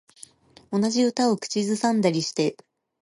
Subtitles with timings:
[0.71, 2.57] 同じ歌を口ずさんでたりして